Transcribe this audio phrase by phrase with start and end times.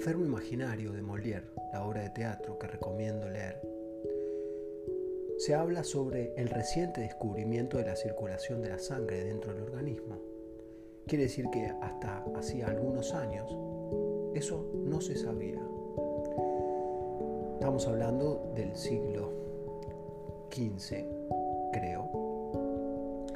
[0.00, 1.44] enfermo imaginario de Molière,
[1.74, 3.60] la obra de teatro que recomiendo leer,
[5.36, 10.16] se habla sobre el reciente descubrimiento de la circulación de la sangre dentro del organismo.
[11.06, 13.54] Quiere decir que hasta hacía algunos años
[14.34, 15.60] eso no se sabía.
[17.52, 19.34] Estamos hablando del siglo
[20.50, 21.04] XV,
[21.74, 23.26] creo.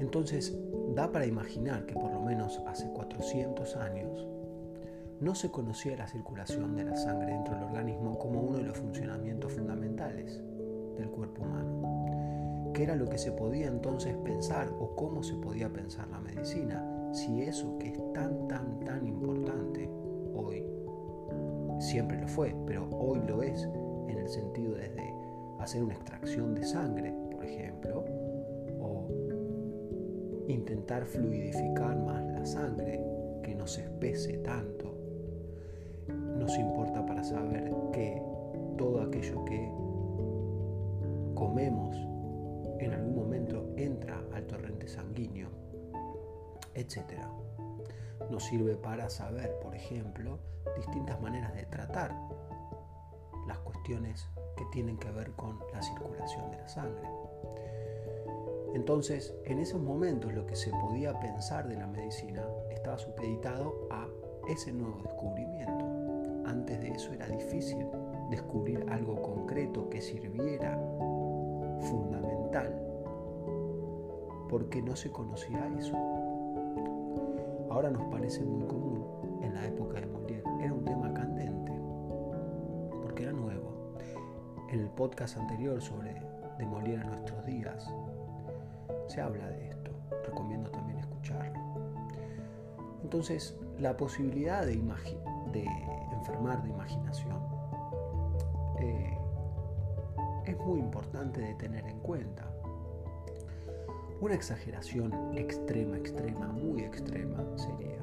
[0.00, 0.54] Entonces,
[0.94, 4.31] da para imaginar que por lo menos hace 400 años
[5.22, 8.76] no se conocía la circulación de la sangre dentro del organismo como uno de los
[8.76, 10.42] funcionamientos fundamentales
[10.98, 12.72] del cuerpo humano.
[12.74, 16.84] ¿Qué era lo que se podía entonces pensar o cómo se podía pensar la medicina?
[17.12, 19.88] Si eso que es tan, tan, tan importante
[20.34, 20.64] hoy,
[21.78, 23.68] siempre lo fue, pero hoy lo es
[24.08, 25.14] en el sentido desde
[25.60, 28.04] hacer una extracción de sangre, por ejemplo,
[28.80, 29.08] o
[30.48, 33.00] intentar fluidificar más la sangre,
[33.44, 34.91] que no se espese tanto,
[36.42, 38.20] nos importa para saber que
[38.76, 39.72] todo aquello que
[41.36, 41.96] comemos
[42.80, 45.50] en algún momento entra al torrente sanguíneo,
[46.74, 47.20] etc.
[48.28, 50.40] Nos sirve para saber, por ejemplo,
[50.76, 52.12] distintas maneras de tratar
[53.46, 57.08] las cuestiones que tienen que ver con la circulación de la sangre.
[58.74, 64.08] Entonces, en esos momentos lo que se podía pensar de la medicina estaba supeditado a
[64.48, 65.91] ese nuevo descubrimiento.
[66.52, 67.86] Antes de eso era difícil
[68.28, 70.78] descubrir algo concreto que sirviera
[71.80, 72.78] fundamental
[74.50, 75.96] porque no se conocía eso.
[77.70, 79.02] Ahora nos parece muy común,
[79.40, 81.72] en la época de Molière era un tema candente,
[83.00, 83.94] porque era nuevo.
[84.68, 86.12] En el podcast anterior sobre
[86.58, 87.90] de Molière a nuestros días
[89.06, 89.90] se habla de esto,
[90.26, 91.58] recomiendo también escucharlo.
[93.02, 94.76] Entonces, la posibilidad de,
[95.50, 97.36] de enfermar de imaginación
[98.78, 99.18] eh,
[100.44, 102.48] es muy importante de tener en cuenta.
[104.20, 107.98] Una exageración extrema, extrema, muy extrema sería,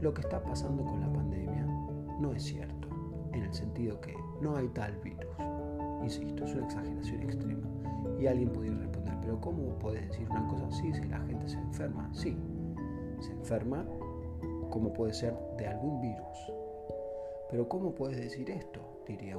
[0.00, 1.66] lo que está pasando con la pandemia
[2.20, 2.88] no es cierto,
[3.32, 5.34] en el sentido que no hay tal virus.
[6.04, 7.68] Insisto, es una exageración extrema.
[8.20, 11.58] Y alguien podría responder, pero ¿cómo puedes decir una cosa así si la gente se
[11.58, 12.08] enferma?
[12.12, 12.36] Sí,
[13.20, 13.84] se enferma
[14.72, 16.52] como puede ser de algún virus.
[17.50, 18.80] Pero ¿cómo puedes decir esto?
[19.06, 19.36] Diría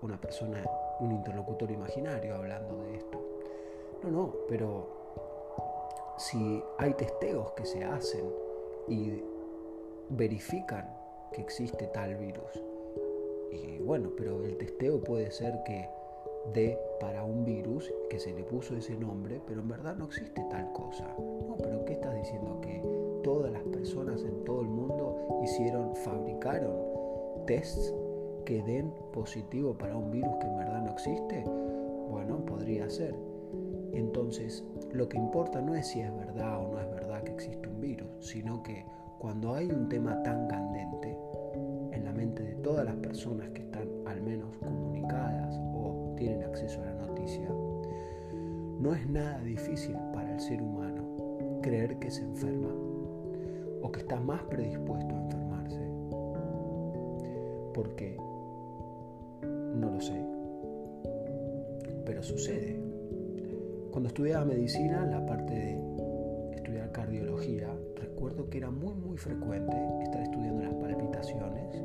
[0.00, 0.64] una persona,
[1.00, 3.20] un interlocutor imaginario hablando de esto.
[4.04, 4.86] No, no, pero
[6.16, 8.24] si hay testeos que se hacen
[8.86, 9.20] y
[10.10, 10.88] verifican
[11.32, 12.62] que existe tal virus,
[13.50, 15.88] y bueno, pero el testeo puede ser que
[16.54, 20.40] dé para un virus que se le puso ese nombre, pero en verdad no existe
[20.50, 21.12] tal cosa.
[21.18, 22.60] No, pero ¿qué estás diciendo?
[22.60, 26.74] Que todas las personas en todo el mundo hicieron, fabricaron
[27.46, 27.94] tests
[28.46, 31.44] que den positivo para un virus que en verdad no existe?
[32.10, 33.14] Bueno, podría ser.
[33.92, 37.68] Entonces, lo que importa no es si es verdad o no es verdad que existe
[37.68, 38.86] un virus, sino que
[39.18, 41.14] cuando hay un tema tan candente
[41.92, 46.80] en la mente de todas las personas que están al menos comunicadas o tienen acceso
[46.80, 47.50] a la noticia,
[48.80, 51.02] no es nada difícil para el ser humano
[51.60, 52.70] creer que se enferma
[53.82, 55.80] o que está más predispuesto a enfermarse.
[57.74, 58.16] Porque
[59.74, 60.24] no lo sé.
[62.04, 62.80] Pero sucede.
[63.90, 70.22] Cuando estudiaba medicina, la parte de estudiar cardiología, recuerdo que era muy muy frecuente estar
[70.22, 71.82] estudiando las palpitaciones,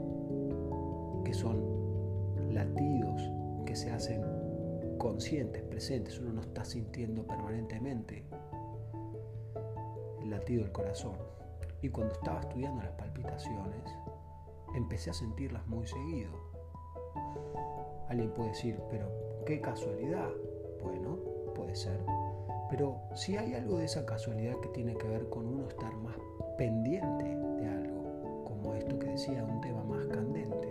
[1.25, 3.21] que son latidos
[3.65, 4.21] que se hacen
[4.97, 8.23] conscientes, presentes, uno no está sintiendo permanentemente
[10.21, 11.17] el latido del corazón.
[11.83, 13.83] Y cuando estaba estudiando las palpitaciones,
[14.73, 16.31] empecé a sentirlas muy seguido.
[18.07, 19.11] Alguien puede decir, pero
[19.45, 20.29] qué casualidad.
[20.81, 21.17] Bueno,
[21.53, 21.99] puede ser.
[22.69, 26.15] Pero si hay algo de esa casualidad que tiene que ver con uno estar más
[26.57, 30.69] pendiente de algo, como esto que decía, un tema más candente.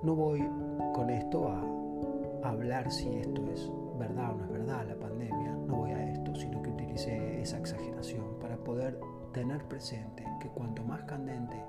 [0.00, 0.48] No voy
[0.94, 5.52] con esto a hablar si esto es verdad o no es verdad, la pandemia.
[5.66, 8.98] No voy a esto, sino que utilicé esa exageración para poder
[9.32, 11.62] tener presente que cuanto más candente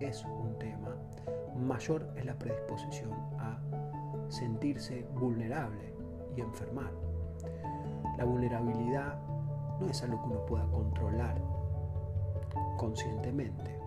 [0.00, 0.96] es un tema,
[1.56, 3.58] mayor es la predisposición a
[4.28, 5.94] sentirse vulnerable
[6.36, 6.92] y enfermar.
[8.18, 9.18] La vulnerabilidad
[9.80, 11.40] no es algo que uno pueda controlar
[12.76, 13.78] conscientemente.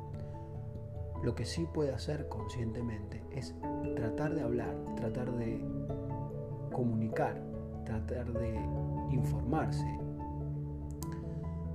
[1.24, 3.56] Lo que sí puede hacer conscientemente es
[3.96, 5.62] tratar de hablar, tratar de
[6.80, 7.36] comunicar,
[7.84, 8.56] tratar de
[9.12, 9.86] informarse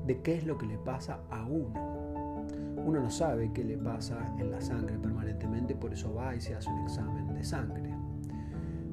[0.06, 2.48] de qué es lo que le pasa a uno.
[2.86, 6.54] Uno no sabe qué le pasa en la sangre permanentemente, por eso va y se
[6.54, 7.90] hace un examen de sangre.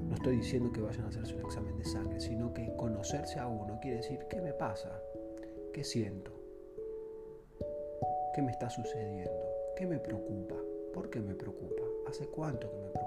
[0.09, 3.47] No estoy diciendo que vayan a hacerse un examen de sangre, sino que conocerse a
[3.47, 4.91] uno quiere decir qué me pasa,
[5.71, 6.33] qué siento,
[8.35, 9.45] qué me está sucediendo,
[9.77, 10.55] qué me preocupa,
[10.93, 13.00] por qué me preocupa, hace cuánto que me preocupa.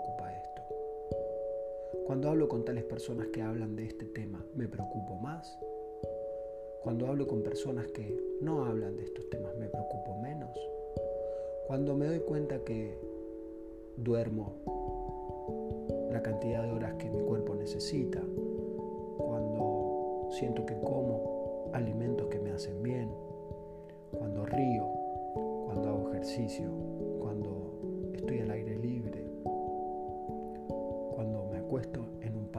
[2.06, 5.58] Cuando hablo con tales personas que hablan de este tema, ¿me preocupo más?
[6.82, 10.50] Cuando hablo con personas que no hablan de estos temas, ¿me preocupo menos?
[11.66, 12.98] Cuando me doy cuenta que
[13.96, 14.52] duermo
[16.10, 18.22] la cantidad de horas que mi cuerpo necesita,
[19.16, 23.08] cuando siento que como alimentos que me hacen bien,
[24.10, 24.86] cuando río,
[25.64, 26.66] cuando hago ejercicio,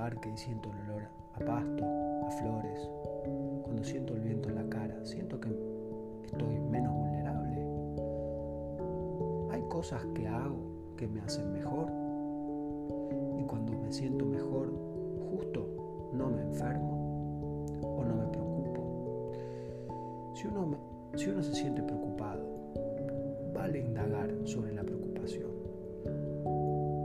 [0.05, 2.87] parque y siento el olor a pasto, a flores,
[3.63, 5.49] cuando siento el viento en la cara, siento que
[6.25, 7.65] estoy menos vulnerable.
[9.49, 11.87] Hay cosas que hago que me hacen mejor
[13.47, 14.71] cuando me siento mejor,
[15.31, 19.31] justo no me enfermo o no me preocupo.
[20.35, 20.77] Si uno,
[21.15, 22.45] si uno se siente preocupado,
[23.55, 25.49] vale indagar sobre la preocupación.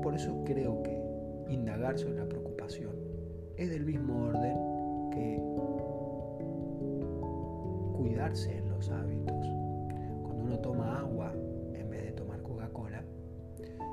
[0.03, 1.01] Por eso creo que
[1.49, 2.40] indagar sobre la preocupación
[3.57, 4.57] es del mismo orden
[5.11, 5.43] que
[7.97, 9.47] cuidarse en los hábitos.
[10.23, 11.33] Cuando uno toma agua
[11.75, 13.03] en vez de tomar Coca-Cola,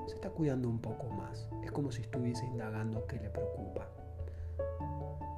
[0.08, 3.88] se está cuidando un poco más como si estuviese indagando qué le preocupa.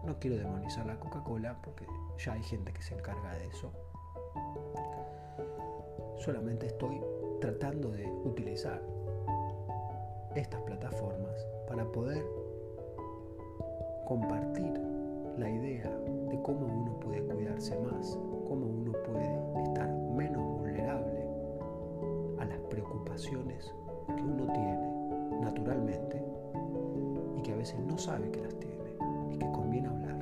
[0.06, 1.86] No quiero demonizar la Coca-Cola porque
[2.18, 3.74] ya hay gente que se encarga de eso.
[6.20, 7.02] Solamente estoy
[7.42, 8.82] tratando de utilizar
[10.34, 12.26] estas plataformas para poder
[14.10, 14.74] compartir
[15.38, 15.90] la idea
[16.30, 21.26] de cómo uno puede cuidarse más, cómo uno puede estar menos vulnerable
[22.40, 23.74] a las preocupaciones
[24.08, 26.30] que uno tiene naturalmente
[27.52, 28.96] a veces no sabe que las tiene
[29.32, 30.18] y que conviene hablar.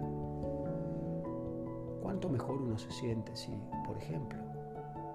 [2.01, 3.51] ¿Cuánto mejor uno se siente si,
[3.85, 4.39] por ejemplo,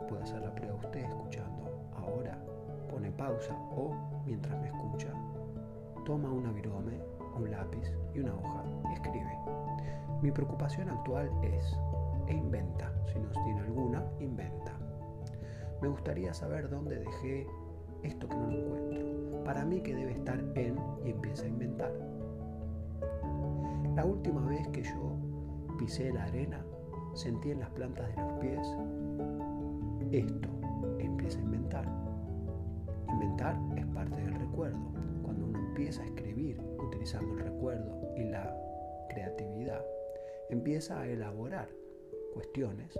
[0.08, 2.38] puede hacer la prueba usted escuchando ahora,
[2.90, 3.94] pone pausa o,
[4.26, 5.08] mientras me escucha,
[6.04, 7.00] toma una virome,
[7.36, 9.38] un lápiz y una hoja y escribe.
[10.22, 11.76] Mi preocupación actual es,
[12.28, 14.72] e inventa, si no tiene alguna, inventa.
[15.80, 17.46] Me gustaría saber dónde dejé
[18.02, 19.44] esto que no lo encuentro.
[19.44, 21.92] Para mí que debe estar en y empieza a inventar.
[23.96, 25.16] La última vez que yo
[25.78, 26.64] pisé la arena,
[27.14, 28.68] sentí en las plantas de los pies
[30.12, 30.48] esto,
[30.98, 31.88] empieza a inventar.
[33.08, 34.78] Inventar es parte del recuerdo.
[35.22, 36.60] Cuando uno empieza a escribir
[36.92, 38.54] utilizando el recuerdo y la
[39.08, 39.82] creatividad,
[40.50, 41.68] empieza a elaborar
[42.34, 42.92] cuestiones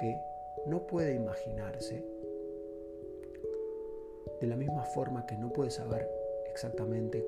[0.00, 0.16] que
[0.66, 2.04] no puede imaginarse
[4.40, 6.08] de la misma forma que no puede saber
[6.50, 7.24] exactamente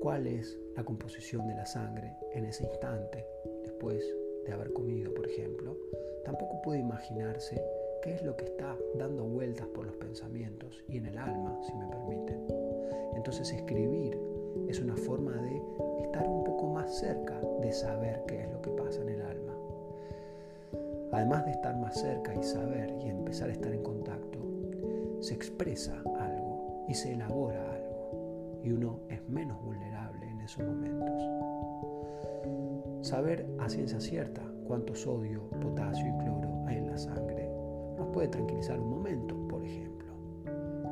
[0.00, 3.26] cuál es la composición de la sangre en ese instante,
[3.64, 4.04] después
[4.46, 5.76] de haber comido, por ejemplo,
[6.24, 7.60] tampoco puede imaginarse
[8.02, 11.74] qué es lo que está dando vueltas por los pensamientos y en el alma, si
[11.74, 12.46] me permiten.
[13.16, 14.16] Entonces escribir
[14.68, 15.62] es una forma de
[16.02, 19.54] estar un poco más cerca de saber qué es lo que pasa en el alma.
[21.12, 24.38] Además de estar más cerca y saber y empezar a estar en contacto,
[25.20, 31.22] se expresa algo y se elabora algo y uno es menos vulnerable en esos momentos.
[33.02, 37.50] Saber a ciencia cierta cuánto sodio, potasio y cloro hay en la sangre
[38.00, 39.39] nos puede tranquilizar un momento.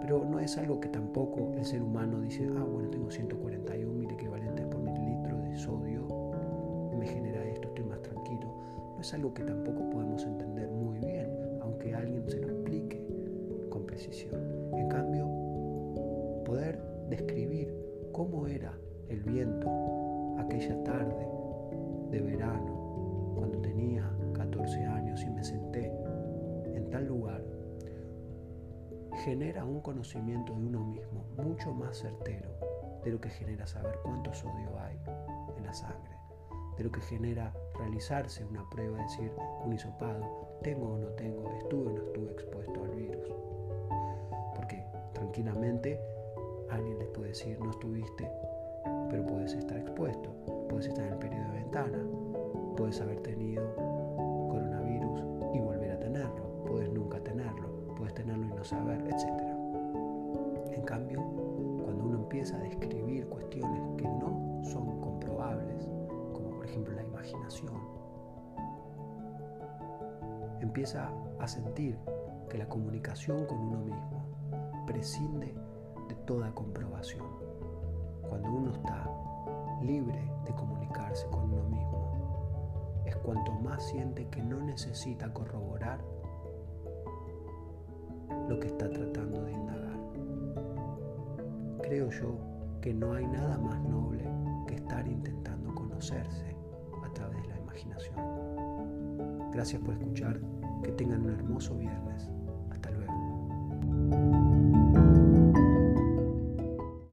[0.09, 4.11] Pero no es algo que tampoco el ser humano dice, ah, bueno, tengo 141 mil
[4.11, 6.09] equivalentes por mililitro de sodio,
[6.99, 8.55] me genera esto, estoy más tranquilo.
[8.95, 11.29] No es algo que tampoco podemos entender muy bien,
[11.61, 13.07] aunque alguien se lo explique
[14.73, 15.27] en cambio,
[16.47, 17.75] poder describir
[18.13, 18.73] cómo era
[19.11, 19.69] el viento
[20.39, 21.29] aquella tarde
[22.11, 25.93] de verano, cuando tenía 14 años y me senté
[26.75, 27.45] en tal lugar,
[29.25, 32.51] genera un conocimiento de uno mismo mucho más certero
[33.05, 34.99] de lo que genera saber cuánto sodio hay
[35.57, 36.17] en la sangre,
[36.77, 39.33] de lo que genera realizarse una prueba, decir
[39.65, 43.29] un hisopado, tengo o no tengo, estuve o no estuve expuesto al virus.
[45.19, 46.01] Tranquilamente
[46.71, 48.31] alguien les puede decir no estuviste,
[49.11, 50.31] pero puedes estar expuesto,
[50.69, 51.99] puedes estar en el periodo de ventana,
[52.77, 53.98] puedes haber tenido
[58.65, 59.27] saber, etc.
[60.73, 61.23] En cambio,
[61.85, 65.89] cuando uno empieza a describir cuestiones que no son comprobables,
[66.33, 67.75] como por ejemplo la imaginación,
[70.61, 71.99] empieza a sentir
[72.49, 74.23] que la comunicación con uno mismo
[74.87, 75.55] prescinde
[76.09, 77.27] de toda comprobación.
[78.29, 79.09] Cuando uno está
[79.83, 86.01] libre de comunicarse con uno mismo, es cuanto más siente que no necesita corroborar
[88.49, 89.99] lo que está tratando de indagar.
[91.83, 92.39] Creo yo
[92.81, 94.25] que no hay nada más noble
[94.67, 96.57] que estar intentando conocerse
[97.05, 98.15] a través de la imaginación.
[99.53, 100.41] Gracias por escuchar,
[100.83, 102.31] que tengan un hermoso viernes.